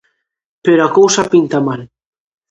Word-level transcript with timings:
Pero 0.65 0.81
a 0.83 0.93
cousa 0.97 1.29
pinta 1.33 1.57
mal. 1.67 1.81